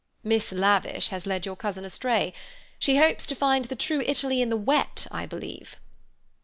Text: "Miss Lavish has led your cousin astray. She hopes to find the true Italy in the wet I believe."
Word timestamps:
"Miss 0.23 0.51
Lavish 0.51 1.09
has 1.09 1.27
led 1.27 1.45
your 1.45 1.55
cousin 1.55 1.85
astray. 1.85 2.33
She 2.79 2.97
hopes 2.97 3.27
to 3.27 3.35
find 3.35 3.65
the 3.65 3.75
true 3.75 4.01
Italy 4.07 4.41
in 4.41 4.49
the 4.49 4.57
wet 4.57 5.05
I 5.11 5.27
believe." 5.27 5.77